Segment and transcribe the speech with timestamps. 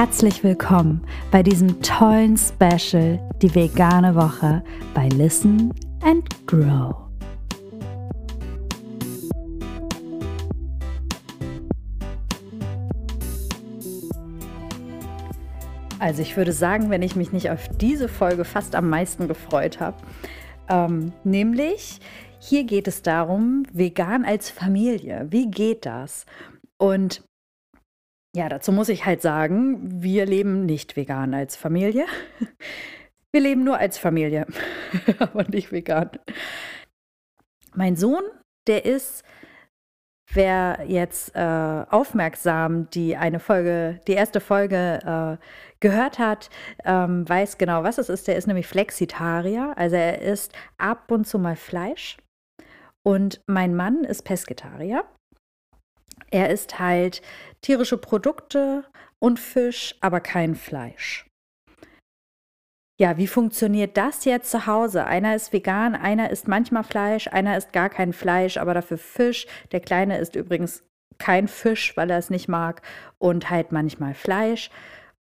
[0.00, 4.62] Herzlich willkommen bei diesem tollen Special, die vegane Woche
[4.94, 6.94] bei Listen and Grow.
[15.98, 19.80] Also ich würde sagen, wenn ich mich nicht auf diese Folge fast am meisten gefreut
[19.80, 19.96] habe,
[20.68, 21.98] ähm, nämlich
[22.38, 25.26] hier geht es darum, vegan als Familie.
[25.30, 26.24] Wie geht das?
[26.76, 27.27] Und
[28.36, 32.06] ja, dazu muss ich halt sagen, wir leben nicht vegan als Familie.
[33.30, 34.46] Wir leben nur als Familie,
[35.18, 36.10] aber nicht vegan.
[37.74, 38.22] Mein Sohn,
[38.66, 39.22] der ist,
[40.32, 45.44] wer jetzt äh, aufmerksam die eine Folge, die erste Folge äh,
[45.80, 46.48] gehört hat,
[46.84, 48.28] ähm, weiß genau, was es ist.
[48.28, 52.16] Der ist nämlich Flexitarier, also er isst ab und zu mal Fleisch.
[53.06, 55.04] Und mein Mann ist Pesketarier.
[56.30, 57.22] Er isst halt
[57.62, 58.84] tierische Produkte
[59.18, 61.26] und Fisch, aber kein Fleisch.
[63.00, 65.06] Ja, wie funktioniert das jetzt zu Hause?
[65.06, 69.46] Einer ist vegan, einer isst manchmal Fleisch, einer isst gar kein Fleisch, aber dafür Fisch.
[69.70, 70.82] Der Kleine isst übrigens
[71.18, 72.82] kein Fisch, weil er es nicht mag
[73.18, 74.70] und halt manchmal Fleisch.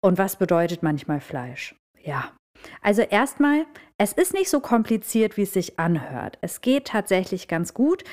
[0.00, 1.74] Und was bedeutet manchmal Fleisch?
[2.02, 2.32] Ja,
[2.80, 3.66] also erstmal,
[3.98, 6.38] es ist nicht so kompliziert, wie es sich anhört.
[6.40, 8.04] Es geht tatsächlich ganz gut,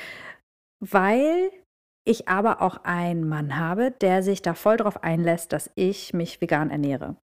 [0.80, 1.52] weil
[2.06, 6.42] ich aber auch einen Mann habe, der sich da voll drauf einlässt, dass ich mich
[6.42, 7.16] vegan ernähre.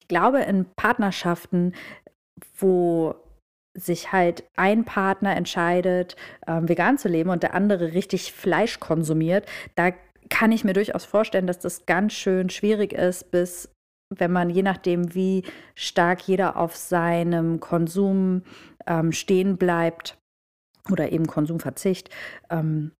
[0.00, 1.74] Ich glaube, in Partnerschaften,
[2.58, 3.14] wo
[3.74, 9.46] sich halt ein Partner entscheidet, ähm, vegan zu leben und der andere richtig Fleisch konsumiert,
[9.76, 9.92] da
[10.28, 13.70] kann ich mir durchaus vorstellen, dass das ganz schön schwierig ist, bis
[14.14, 18.42] wenn man je nachdem, wie stark jeder auf seinem Konsum
[18.86, 20.18] ähm, stehen bleibt
[20.90, 22.10] oder eben Konsumverzicht,
[22.50, 22.92] ähm,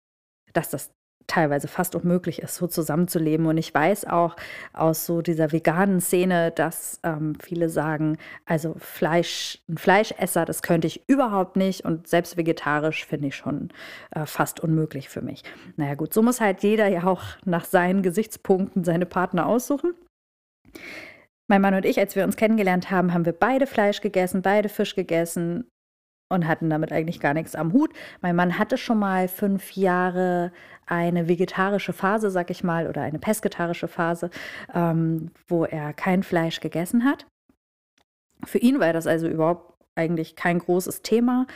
[0.52, 0.90] dass das
[1.26, 3.46] teilweise fast unmöglich ist, so zusammenzuleben.
[3.46, 4.36] Und ich weiß auch
[4.72, 10.86] aus so dieser veganen Szene, dass ähm, viele sagen, also Fleisch, ein Fleischesser, das könnte
[10.86, 13.70] ich überhaupt nicht und selbst vegetarisch finde ich schon
[14.10, 15.42] äh, fast unmöglich für mich.
[15.76, 19.94] Naja gut, so muss halt jeder ja auch nach seinen Gesichtspunkten seine Partner aussuchen.
[21.48, 24.68] Mein Mann und ich, als wir uns kennengelernt haben, haben wir beide Fleisch gegessen, beide
[24.68, 25.66] Fisch gegessen
[26.32, 27.92] und hatten damit eigentlich gar nichts am Hut.
[28.20, 30.52] Mein Mann hatte schon mal fünf Jahre
[30.86, 34.30] eine vegetarische Phase, sag ich mal, oder eine pesketarische Phase,
[34.74, 37.26] ähm, wo er kein Fleisch gegessen hat.
[38.44, 41.46] Für ihn war das also überhaupt eigentlich kein großes Thema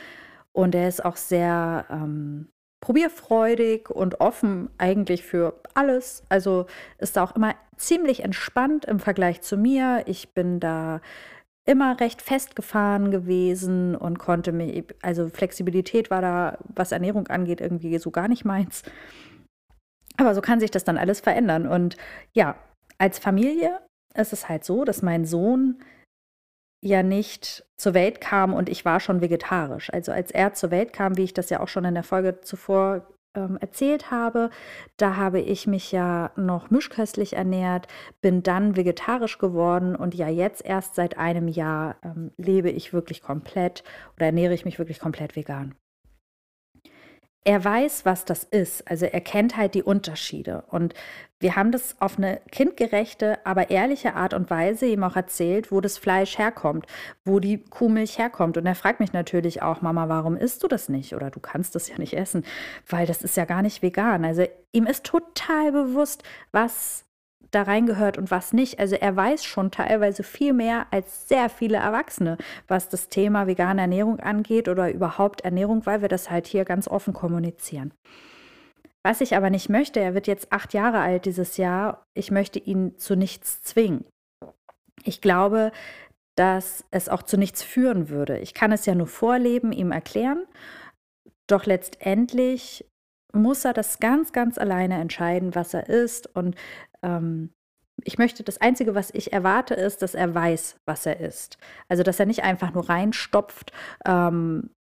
[0.53, 2.49] und er ist auch sehr ähm,
[2.81, 6.23] probierfreudig und offen eigentlich für alles.
[6.29, 6.67] Also
[6.99, 10.05] ist da auch immer ziemlich entspannt im Vergleich zu mir.
[10.07, 11.01] Ich bin da
[11.66, 17.99] immer recht festgefahren gewesen und konnte mir, also Flexibilität war da, was Ernährung angeht, irgendwie
[17.99, 18.82] so gar nicht meins.
[20.16, 21.66] Aber so kann sich das dann alles verändern.
[21.66, 21.97] Und
[22.32, 22.56] ja,
[22.99, 23.81] als Familie
[24.15, 25.82] ist es halt so, dass mein Sohn
[26.82, 29.93] ja nicht zur Welt kam und ich war schon vegetarisch.
[29.93, 32.41] Also als er zur Welt kam, wie ich das ja auch schon in der Folge
[32.41, 33.06] zuvor
[33.37, 34.51] ähm, erzählt habe,
[34.97, 37.87] da habe ich mich ja noch mischköstlich ernährt,
[38.21, 43.23] bin dann vegetarisch geworden und ja jetzt erst seit einem Jahr ähm, lebe ich wirklich
[43.23, 43.85] komplett
[44.17, 45.75] oder ernähre ich mich wirklich komplett vegan
[47.47, 48.91] er weiß, was das ist.
[48.91, 50.65] Also er kennt halt die Unterschiede.
[50.69, 50.95] Und
[51.39, 55.81] wir haben das auf eine kindgerechte, aber ehrliche Art und Weise ihm auch erzählt, wo
[55.81, 56.87] das Fleisch herkommt,
[57.25, 58.57] wo die Kuhmilch herkommt.
[58.57, 61.15] Und er fragt mich natürlich auch, Mama, warum isst du das nicht?
[61.15, 62.45] Oder du kannst das ja nicht essen,
[62.89, 64.25] weil das ist ja gar nicht vegan.
[64.25, 67.06] Also ihm ist total bewusst, was
[67.56, 68.78] da reingehört und was nicht.
[68.78, 72.37] Also er weiß schon teilweise viel mehr als sehr viele Erwachsene,
[72.69, 76.87] was das Thema vegane Ernährung angeht oder überhaupt Ernährung, weil wir das halt hier ganz
[76.87, 77.95] offen kommunizieren.
[79.03, 82.59] Was ich aber nicht möchte, er wird jetzt acht Jahre alt dieses Jahr, ich möchte
[82.59, 84.05] ihn zu nichts zwingen.
[85.04, 85.72] Ich glaube,
[86.34, 88.39] dass es auch zu nichts führen würde.
[88.39, 90.45] Ich kann es ja nur vorleben, ihm erklären,
[91.47, 92.84] doch letztendlich
[93.33, 96.57] muss er das ganz, ganz alleine entscheiden, was er ist und
[97.07, 97.51] ähm,
[98.05, 101.59] ich möchte, das Einzige, was ich erwarte, ist, dass er weiß, was er ist.
[101.89, 103.73] Also, dass er nicht einfach nur reinstopft,
[104.05, 104.71] ähm,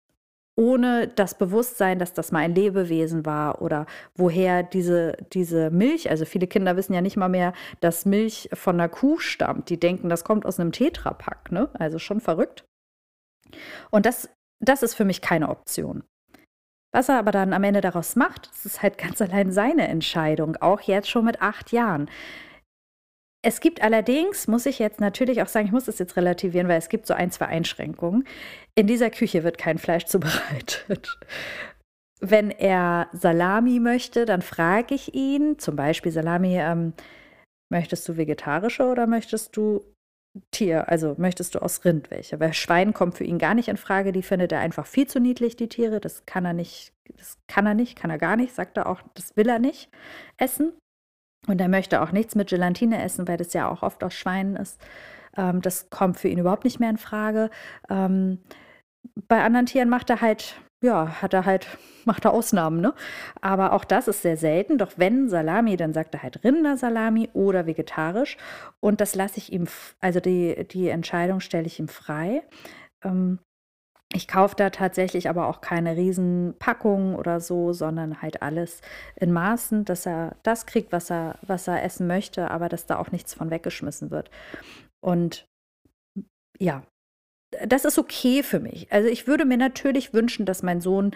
[0.58, 6.24] ohne das Bewusstsein, dass das mal ein Lebewesen war oder woher diese, diese Milch, also
[6.24, 9.68] viele Kinder wissen ja nicht mal mehr, dass Milch von einer Kuh stammt.
[9.68, 11.68] Die denken, das kommt aus einem Tetrapack, ne?
[11.74, 12.64] Also schon verrückt.
[13.90, 14.30] Und das,
[14.60, 16.04] das ist für mich keine Option.
[16.96, 20.56] Was er aber dann am Ende daraus macht, das ist halt ganz allein seine Entscheidung,
[20.62, 22.08] auch jetzt schon mit acht Jahren.
[23.44, 26.78] Es gibt allerdings, muss ich jetzt natürlich auch sagen, ich muss das jetzt relativieren, weil
[26.78, 28.26] es gibt so ein, zwei Einschränkungen.
[28.76, 31.18] In dieser Küche wird kein Fleisch zubereitet.
[32.20, 36.94] Wenn er Salami möchte, dann frage ich ihn, zum Beispiel Salami, ähm,
[37.68, 39.82] Möchtest du vegetarische oder möchtest du
[40.50, 42.40] Tier, also möchtest du aus Rind welche?
[42.40, 45.20] Weil Schwein kommt für ihn gar nicht in Frage, die findet er einfach viel zu
[45.20, 46.00] niedlich, die Tiere.
[46.00, 49.02] Das kann er nicht, das kann er nicht, kann er gar nicht, sagt er auch,
[49.14, 49.90] das will er nicht
[50.36, 50.72] essen.
[51.46, 54.56] Und er möchte auch nichts mit Gelatine essen, weil das ja auch oft aus Schweinen
[54.56, 54.80] ist.
[55.36, 57.50] Ähm, das kommt für ihn überhaupt nicht mehr in Frage.
[57.88, 58.38] Ähm,
[59.28, 61.66] bei anderen Tieren macht er halt ja, hat er halt,
[62.04, 62.94] macht er Ausnahmen, ne?
[63.40, 64.78] Aber auch das ist sehr selten.
[64.78, 68.36] Doch wenn Salami, dann sagt er halt Rindersalami oder vegetarisch.
[68.80, 69.66] Und das lasse ich ihm,
[70.00, 72.42] also die, die Entscheidung stelle ich ihm frei.
[73.04, 73.38] Ähm,
[74.12, 78.80] ich kaufe da tatsächlich aber auch keine Riesenpackungen oder so, sondern halt alles
[79.16, 82.98] in Maßen, dass er das kriegt, was er, was er essen möchte, aber dass da
[82.98, 84.30] auch nichts von weggeschmissen wird.
[85.00, 85.46] Und
[86.58, 86.82] ja,
[87.66, 88.92] das ist okay für mich.
[88.92, 91.12] Also ich würde mir natürlich wünschen, dass mein Sohn,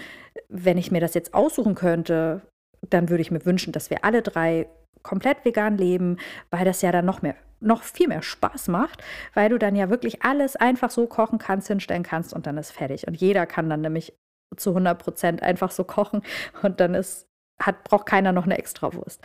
[0.49, 2.43] wenn ich mir das jetzt aussuchen könnte,
[2.89, 4.69] dann würde ich mir wünschen, dass wir alle drei
[5.03, 6.19] komplett vegan leben,
[6.51, 9.03] weil das ja dann noch mehr, noch viel mehr Spaß macht,
[9.35, 12.71] weil du dann ja wirklich alles einfach so kochen kannst, hinstellen kannst und dann ist
[12.71, 13.07] fertig.
[13.07, 14.15] Und jeder kann dann nämlich
[14.57, 16.23] zu 100 Prozent einfach so kochen
[16.63, 17.27] und dann ist,
[17.61, 19.21] hat, braucht keiner noch eine Extrawurst.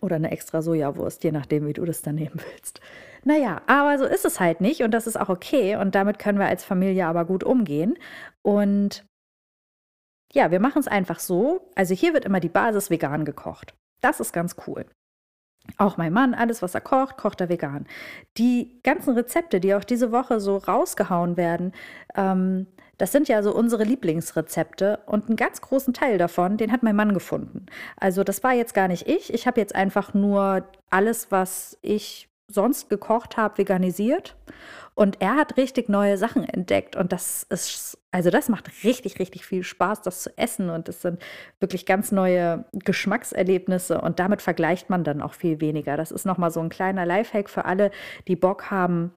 [0.00, 2.80] Oder eine extra Sojawurst, je nachdem, wie du das dann nehmen willst.
[3.24, 6.38] Naja, aber so ist es halt nicht und das ist auch okay und damit können
[6.38, 7.98] wir als Familie aber gut umgehen.
[8.42, 9.04] Und
[10.32, 11.68] ja, wir machen es einfach so.
[11.74, 13.74] Also hier wird immer die Basis vegan gekocht.
[14.00, 14.86] Das ist ganz cool.
[15.78, 17.86] Auch mein Mann, alles, was er kocht, kocht er vegan.
[18.38, 21.72] Die ganzen Rezepte, die auch diese Woche so rausgehauen werden,
[22.14, 22.66] ähm,
[22.98, 26.96] das sind ja so unsere Lieblingsrezepte und einen ganz großen Teil davon, den hat mein
[26.96, 27.66] Mann gefunden.
[27.98, 29.34] Also das war jetzt gar nicht ich.
[29.34, 34.36] Ich habe jetzt einfach nur alles, was ich sonst gekocht habe, veganisiert.
[34.98, 36.96] Und er hat richtig neue Sachen entdeckt.
[36.96, 40.70] Und das ist, also das macht richtig, richtig viel Spaß, das zu essen.
[40.70, 41.22] Und das sind
[41.60, 44.00] wirklich ganz neue Geschmackserlebnisse.
[44.00, 45.98] Und damit vergleicht man dann auch viel weniger.
[45.98, 47.90] Das ist nochmal so ein kleiner Lifehack für alle,
[48.26, 49.12] die Bock haben,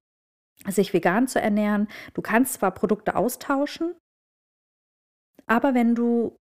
[0.68, 1.88] sich vegan zu ernähren.
[2.14, 3.96] Du kannst zwar Produkte austauschen,
[5.48, 6.36] aber wenn du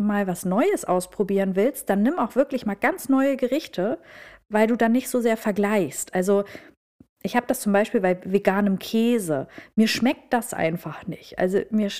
[0.00, 4.00] mal was Neues ausprobieren willst, dann nimm auch wirklich mal ganz neue Gerichte,
[4.48, 6.14] weil du dann nicht so sehr vergleichst.
[6.14, 6.44] Also
[7.22, 9.48] ich habe das zum Beispiel bei veganem Käse.
[9.74, 11.38] Mir schmeckt das einfach nicht.
[11.38, 11.90] Also mir,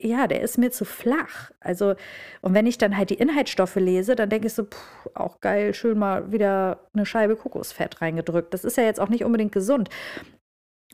[0.00, 1.52] ja, der ist mir zu flach.
[1.60, 1.94] Also,
[2.40, 5.74] und wenn ich dann halt die Inhaltsstoffe lese, dann denke ich so, pff, auch geil,
[5.74, 8.52] schön mal wieder eine Scheibe Kokosfett reingedrückt.
[8.52, 9.88] Das ist ja jetzt auch nicht unbedingt gesund.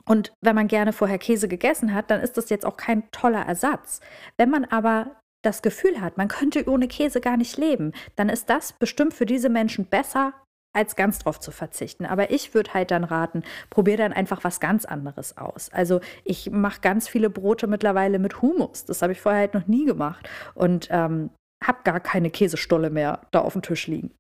[0.05, 3.43] Und wenn man gerne vorher Käse gegessen hat, dann ist das jetzt auch kein toller
[3.47, 4.01] Ersatz.
[4.37, 8.51] Wenn man aber das Gefühl hat, man könnte ohne Käse gar nicht leben, dann ist
[8.51, 10.35] das bestimmt für diese Menschen besser
[10.73, 12.07] als ganz drauf zu verzichten.
[12.07, 15.71] Aber ich würde halt dann raten, probier dann einfach was ganz anderes aus.
[15.73, 18.85] Also ich mache ganz viele Brote mittlerweile mit Humus.
[18.85, 21.31] Das habe ich vorher halt noch nie gemacht und ähm,
[21.63, 24.13] habe gar keine Käsestolle mehr da auf dem Tisch liegen.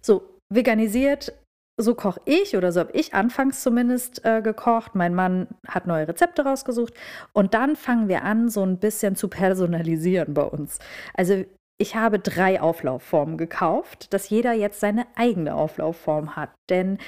[0.00, 1.32] So, veganisiert,
[1.76, 4.94] so koche ich oder so habe ich anfangs zumindest äh, gekocht.
[4.94, 6.94] Mein Mann hat neue Rezepte rausgesucht
[7.32, 10.78] und dann fangen wir an, so ein bisschen zu personalisieren bei uns.
[11.14, 11.44] Also
[11.80, 16.50] ich habe drei Auflaufformen gekauft, dass jeder jetzt seine eigene Auflaufform hat.
[16.68, 16.98] Denn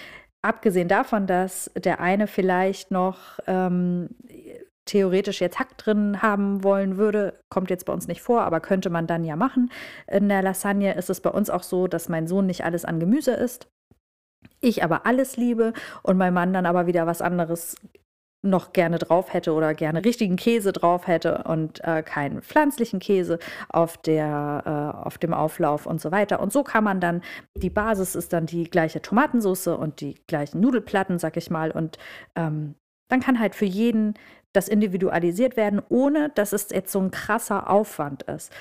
[0.40, 4.08] abgesehen davon, dass der eine vielleicht noch ähm,
[4.86, 8.88] theoretisch jetzt Hack drin haben wollen würde, kommt jetzt bei uns nicht vor, aber könnte
[8.88, 9.70] man dann ja machen.
[10.06, 12.98] In der Lasagne ist es bei uns auch so, dass mein Sohn nicht alles an
[12.98, 13.68] Gemüse isst.
[14.62, 17.76] Ich aber alles liebe und mein Mann dann aber wieder was anderes
[18.42, 23.38] noch gerne drauf hätte oder gerne richtigen Käse drauf hätte und äh, keinen pflanzlichen Käse
[23.68, 26.40] auf, der, äh, auf dem Auflauf und so weiter.
[26.40, 27.22] Und so kann man dann,
[27.56, 31.70] die Basis ist dann die gleiche Tomatensauce und die gleichen Nudelplatten, sag ich mal.
[31.70, 31.98] Und
[32.34, 32.74] ähm,
[33.08, 34.14] dann kann halt für jeden
[34.52, 38.52] das individualisiert werden, ohne dass es jetzt so ein krasser Aufwand ist.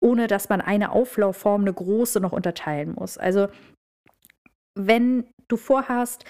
[0.00, 3.16] Ohne dass man eine Auflaufform, eine große noch unterteilen muss.
[3.16, 3.48] Also
[4.74, 6.24] wenn du vorhast,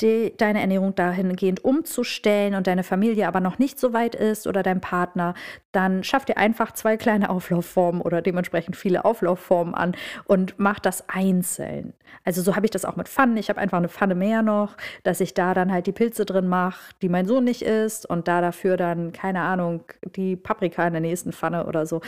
[0.00, 4.62] die, deine Ernährung dahingehend umzustellen und deine Familie aber noch nicht so weit ist oder
[4.62, 5.34] dein Partner,
[5.72, 11.08] dann schaff dir einfach zwei kleine Auflaufformen oder dementsprechend viele Auflaufformen an und mach das
[11.08, 11.92] einzeln.
[12.24, 13.36] Also so habe ich das auch mit Pfannen.
[13.36, 16.48] Ich habe einfach eine Pfanne mehr noch, dass ich da dann halt die Pilze drin
[16.48, 19.84] mache, die mein Sohn nicht isst und da dafür dann, keine Ahnung,
[20.16, 22.00] die Paprika in der nächsten Pfanne oder so.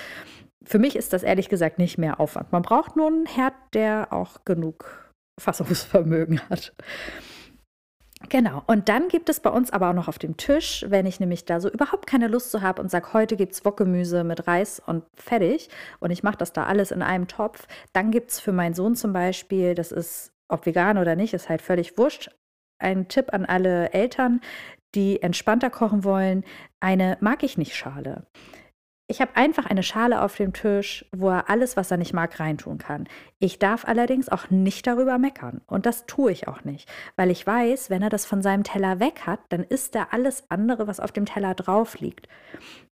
[0.64, 2.52] Für mich ist das ehrlich gesagt nicht mehr Aufwand.
[2.52, 6.72] Man braucht nur einen Herd, der auch genug Fassungsvermögen hat.
[8.28, 8.62] Genau.
[8.66, 11.44] Und dann gibt es bei uns aber auch noch auf dem Tisch, wenn ich nämlich
[11.44, 14.80] da so überhaupt keine Lust zu habe und sage, heute gibt es Wokgemüse mit Reis
[14.84, 15.68] und fertig
[16.00, 18.94] und ich mache das da alles in einem Topf, dann gibt es für meinen Sohn
[18.94, 22.30] zum Beispiel, das ist ob vegan oder nicht, ist halt völlig wurscht,
[22.78, 24.40] ein Tipp an alle Eltern,
[24.94, 26.44] die entspannter kochen wollen,
[26.80, 28.26] eine mag ich nicht Schale.
[29.12, 32.40] Ich habe einfach eine Schale auf dem Tisch, wo er alles, was er nicht mag,
[32.40, 33.06] reintun kann.
[33.40, 35.60] Ich darf allerdings auch nicht darüber meckern.
[35.66, 39.00] Und das tue ich auch nicht, weil ich weiß, wenn er das von seinem Teller
[39.00, 42.26] weg hat, dann isst er alles andere, was auf dem Teller drauf liegt.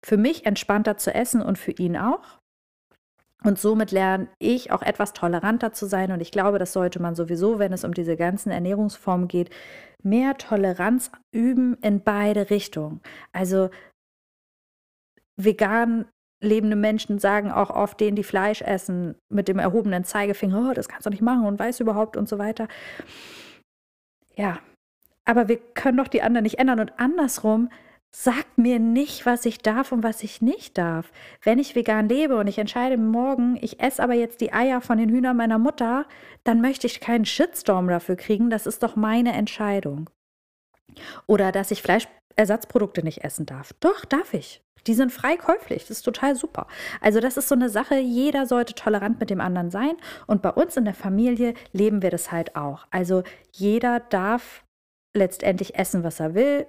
[0.03, 2.39] Für mich entspannter zu essen und für ihn auch.
[3.45, 6.11] Und somit lerne ich auch etwas toleranter zu sein.
[6.11, 9.51] Und ich glaube, das sollte man sowieso, wenn es um diese ganzen Ernährungsformen geht,
[10.03, 12.99] mehr Toleranz üben in beide Richtungen.
[13.31, 13.69] Also
[15.43, 16.05] vegan
[16.41, 20.87] lebende Menschen sagen auch oft denen, die Fleisch essen, mit dem erhobenen Zeigefinger, oh, das
[20.87, 22.67] kannst du nicht machen und weiß überhaupt und so weiter.
[24.35, 24.59] Ja,
[25.25, 26.79] aber wir können doch die anderen nicht ändern.
[26.79, 27.69] Und andersrum,
[28.11, 31.11] sagt mir nicht, was ich darf und was ich nicht darf.
[31.43, 34.97] Wenn ich vegan lebe und ich entscheide morgen, ich esse aber jetzt die Eier von
[34.97, 36.07] den Hühnern meiner Mutter,
[36.43, 38.49] dann möchte ich keinen Shitstorm dafür kriegen.
[38.49, 40.09] Das ist doch meine Entscheidung.
[41.27, 43.73] Oder dass ich Fleischersatzprodukte nicht essen darf.
[43.79, 44.63] Doch, darf ich.
[44.87, 45.83] Die sind frei käuflich.
[45.83, 46.67] Das ist total super.
[47.01, 47.99] Also, das ist so eine Sache.
[47.99, 49.93] Jeder sollte tolerant mit dem anderen sein.
[50.27, 52.87] Und bei uns in der Familie leben wir das halt auch.
[52.91, 54.63] Also, jeder darf
[55.15, 56.67] letztendlich essen, was er will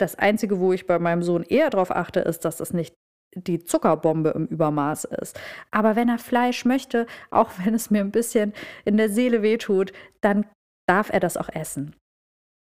[0.00, 2.94] das Einzige, wo ich bei meinem Sohn eher darauf achte, ist, dass es nicht
[3.34, 5.38] die Zuckerbombe im Übermaß ist.
[5.70, 8.52] Aber wenn er Fleisch möchte, auch wenn es mir ein bisschen
[8.84, 10.46] in der Seele wehtut, dann
[10.88, 11.94] darf er das auch essen.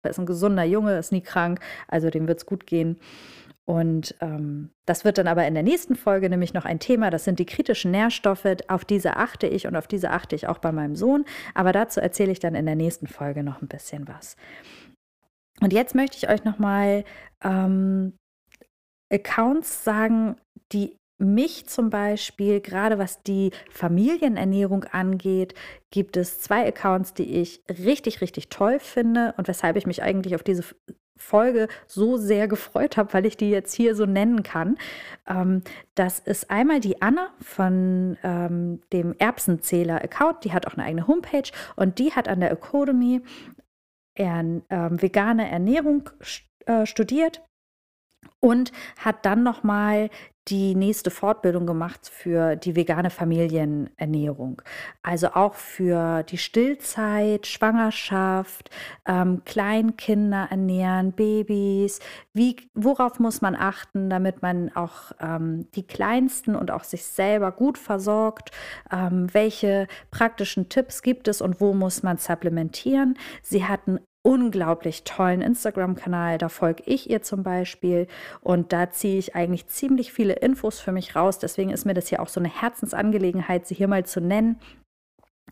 [0.03, 2.99] Er ist ein gesunder Junge, ist nie krank, also dem wird es gut gehen.
[3.71, 7.09] Und ähm, das wird dann aber in der nächsten Folge nämlich noch ein Thema.
[7.11, 8.57] Das sind die kritischen Nährstoffe.
[8.67, 11.25] Auf diese achte ich und auf diese achte ich auch bei meinem Sohn.
[11.55, 14.35] Aber dazu erzähle ich dann in der nächsten Folge noch ein bisschen was.
[15.61, 17.05] Und jetzt möchte ich euch nochmal
[17.45, 18.15] ähm,
[19.09, 20.35] Accounts sagen,
[20.73, 25.55] die mich zum Beispiel, gerade was die Familienernährung angeht,
[25.93, 30.35] gibt es zwei Accounts, die ich richtig, richtig toll finde und weshalb ich mich eigentlich
[30.35, 30.65] auf diese
[31.21, 34.79] Folge so sehr gefreut habe, weil ich die jetzt hier so nennen kann.
[35.29, 35.63] Ähm,
[35.95, 40.45] das ist einmal die Anna von ähm, dem Erbsenzähler-Account.
[40.45, 43.23] Die hat auch eine eigene Homepage und die hat an der Academy
[44.15, 44.63] er, ähm,
[45.03, 46.11] vegane Ernährung
[46.67, 47.43] äh, studiert
[48.41, 50.11] und hat dann nochmal
[50.49, 54.63] die nächste Fortbildung gemacht für die vegane Familienernährung.
[55.03, 58.71] Also auch für die Stillzeit, Schwangerschaft,
[59.07, 62.01] ähm, Kleinkinder ernähren, Babys.
[62.33, 67.53] Wie, worauf muss man achten, damit man auch ähm, die Kleinsten und auch sich selber
[67.53, 68.51] gut versorgt?
[68.91, 73.17] Ähm, welche praktischen Tipps gibt es und wo muss man supplementieren?
[73.43, 76.39] Sie hatten unglaublich tollen Instagram-Kanal.
[76.39, 78.07] Da folge ich ihr zum Beispiel
[78.41, 81.39] und da ziehe ich eigentlich ziemlich viele Infos für mich raus.
[81.39, 84.61] Deswegen ist mir das hier auch so eine Herzensangelegenheit, sie hier mal zu nennen.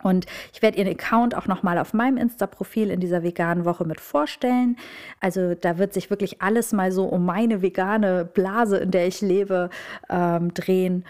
[0.02, 4.00] Und ich werde ihren Account auch nochmal auf meinem Insta-Profil in dieser veganen Woche mit
[4.00, 4.76] vorstellen.
[5.20, 9.20] Also da wird sich wirklich alles mal so um meine vegane Blase, in der ich
[9.20, 9.70] lebe,
[10.08, 11.04] ähm, drehen.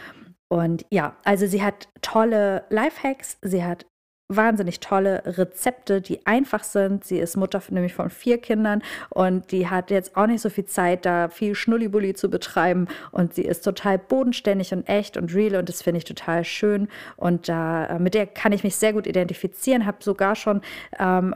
[0.49, 3.85] Und ja, also sie hat tolle Lifehacks, sie hat
[4.29, 7.05] wahnsinnig tolle Rezepte, die einfach sind.
[7.05, 10.67] Sie ist Mutter nämlich von vier Kindern und die hat jetzt auch nicht so viel
[10.67, 12.89] Zeit, da viel Schnullibulli zu betreiben.
[13.11, 16.89] Und sie ist total bodenständig und echt und real und das finde ich total schön.
[17.17, 20.61] Und da, äh, mit der kann ich mich sehr gut identifizieren, habe sogar schon
[20.99, 21.35] ähm,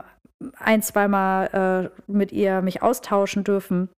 [0.58, 3.88] ein, zweimal äh, mit ihr mich austauschen dürfen.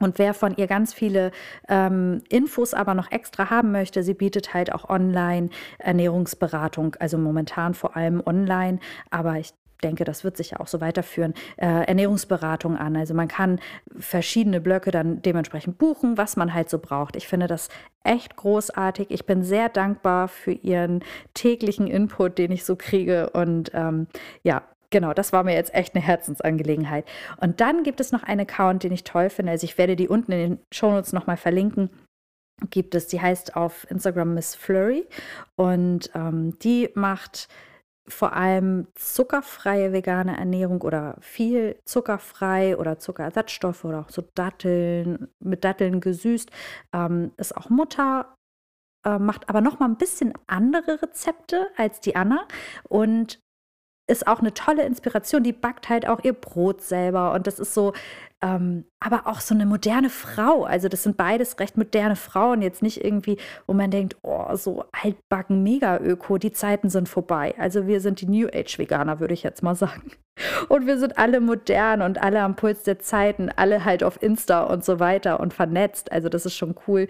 [0.00, 1.30] Und wer von ihr ganz viele
[1.68, 7.74] ähm, Infos aber noch extra haben möchte, sie bietet halt auch online Ernährungsberatung, also momentan
[7.74, 9.52] vor allem online, aber ich
[9.84, 12.96] denke, das wird sich ja auch so weiterführen, äh, Ernährungsberatung an.
[12.96, 13.60] Also man kann
[13.96, 17.16] verschiedene Blöcke dann dementsprechend buchen, was man halt so braucht.
[17.16, 17.68] Ich finde das
[18.02, 19.10] echt großartig.
[19.10, 23.30] Ich bin sehr dankbar für ihren täglichen Input, den ich so kriege.
[23.30, 24.06] Und ähm,
[24.42, 24.62] ja,
[24.94, 27.04] Genau, das war mir jetzt echt eine Herzensangelegenheit.
[27.40, 29.50] Und dann gibt es noch einen Account, den ich toll finde.
[29.50, 31.90] Also ich werde die unten in den Shownotes nochmal verlinken.
[32.70, 35.04] Gibt es, die heißt auf Instagram Miss Flurry
[35.56, 37.48] und ähm, die macht
[38.06, 45.64] vor allem zuckerfreie vegane Ernährung oder viel zuckerfrei oder Zuckerersatzstoffe oder auch so Datteln, mit
[45.64, 46.52] Datteln gesüßt.
[46.92, 48.36] Ähm, ist auch Mutter,
[49.04, 52.46] äh, macht aber noch mal ein bisschen andere Rezepte als die Anna
[52.88, 53.40] und
[54.06, 55.42] ist auch eine tolle Inspiration.
[55.42, 57.92] Die backt halt auch ihr Brot selber und das ist so,
[58.42, 60.64] ähm, aber auch so eine moderne Frau.
[60.64, 62.60] Also das sind beides recht moderne Frauen.
[62.60, 66.36] Jetzt nicht irgendwie, wo man denkt, oh, so altbacken, mega öko.
[66.36, 67.54] Die Zeiten sind vorbei.
[67.58, 70.12] Also wir sind die New Age Veganer, würde ich jetzt mal sagen.
[70.68, 74.64] Und wir sind alle modern und alle am Puls der Zeiten, alle halt auf Insta
[74.64, 76.10] und so weiter und vernetzt.
[76.10, 77.06] Also das ist schon cool.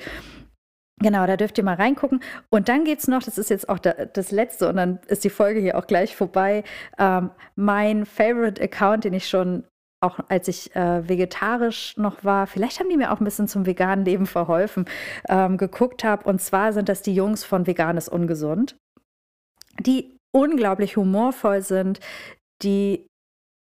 [1.00, 2.20] Genau, da dürft ihr mal reingucken.
[2.50, 5.30] Und dann geht es noch, das ist jetzt auch das letzte und dann ist die
[5.30, 6.62] Folge hier auch gleich vorbei.
[6.98, 9.64] Ähm, mein Favorite Account, den ich schon
[10.00, 13.64] auch als ich äh, vegetarisch noch war, vielleicht haben die mir auch ein bisschen zum
[13.64, 14.84] veganen Leben verholfen,
[15.28, 16.28] ähm, geguckt habe.
[16.28, 18.76] Und zwar sind das die Jungs von Veganes Ungesund,
[19.80, 22.00] die unglaublich humorvoll sind,
[22.62, 23.06] die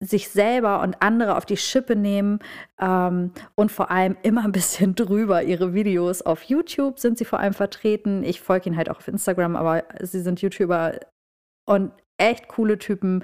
[0.03, 2.39] sich selber und andere auf die Schippe nehmen
[2.79, 5.43] ähm, und vor allem immer ein bisschen drüber.
[5.43, 8.23] Ihre Videos auf YouTube sind sie vor allem vertreten.
[8.23, 10.99] Ich folge ihnen halt auch auf Instagram, aber sie sind YouTuber
[11.65, 13.23] und echt coole Typen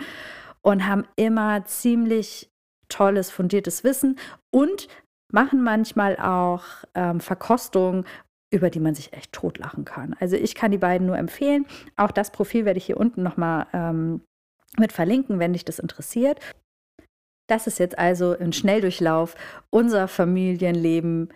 [0.61, 2.49] und haben immer ziemlich
[2.89, 4.17] tolles, fundiertes Wissen
[4.51, 4.87] und
[5.31, 6.63] machen manchmal auch
[6.95, 8.05] ähm, Verkostungen,
[8.51, 10.15] über die man sich echt totlachen kann.
[10.19, 11.67] Also ich kann die beiden nur empfehlen.
[11.95, 14.21] Auch das Profil werde ich hier unten nochmal ähm,
[14.77, 16.39] mit verlinken, wenn dich das interessiert.
[17.49, 19.35] Das ist jetzt also im Schnelldurchlauf
[19.69, 21.33] unser Familienleben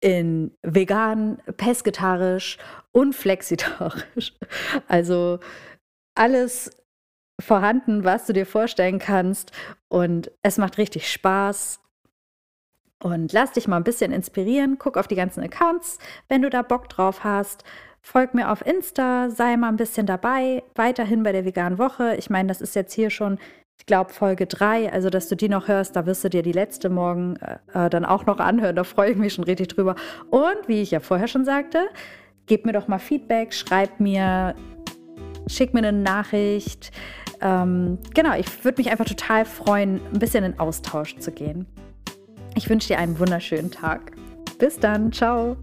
[0.00, 2.58] in vegan, pesketarisch
[2.92, 4.34] und flexitarisch.
[4.86, 5.40] Also
[6.14, 6.70] alles
[7.40, 9.52] vorhanden, was du dir vorstellen kannst.
[9.88, 11.80] Und es macht richtig Spaß.
[13.02, 14.78] Und lass dich mal ein bisschen inspirieren.
[14.78, 17.64] Guck auf die ganzen Accounts, wenn du da Bock drauf hast.
[18.00, 20.62] Folg mir auf Insta, sei mal ein bisschen dabei.
[20.74, 22.16] Weiterhin bei der veganen Woche.
[22.16, 23.38] Ich meine, das ist jetzt hier schon
[23.78, 26.52] ich glaube, Folge 3, also dass du die noch hörst, da wirst du dir die
[26.52, 27.36] letzte morgen
[27.72, 28.74] äh, dann auch noch anhören.
[28.76, 29.94] Da freue ich mich schon richtig drüber.
[30.30, 31.88] Und wie ich ja vorher schon sagte,
[32.46, 34.54] gib mir doch mal Feedback, schreib mir,
[35.46, 36.90] schick mir eine Nachricht.
[37.40, 41.66] Ähm, genau, ich würde mich einfach total freuen, ein bisschen in Austausch zu gehen.
[42.54, 44.12] Ich wünsche dir einen wunderschönen Tag.
[44.58, 45.56] Bis dann, ciao.